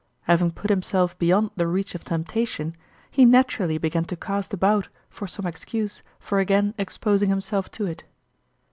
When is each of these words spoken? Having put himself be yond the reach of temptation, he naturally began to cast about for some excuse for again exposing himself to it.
Having 0.23 0.53
put 0.53 0.71
himself 0.71 1.15
be 1.19 1.27
yond 1.27 1.51
the 1.55 1.67
reach 1.67 1.93
of 1.93 2.03
temptation, 2.03 2.75
he 3.11 3.23
naturally 3.23 3.77
began 3.77 4.03
to 4.05 4.15
cast 4.15 4.51
about 4.51 4.89
for 5.11 5.27
some 5.27 5.45
excuse 5.45 6.01
for 6.19 6.39
again 6.39 6.73
exposing 6.79 7.29
himself 7.29 7.69
to 7.69 7.85
it. 7.85 8.03